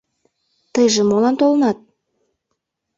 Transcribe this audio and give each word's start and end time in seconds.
Тыйже 0.73 1.01
молан 1.09 1.35
толынат? 1.39 1.77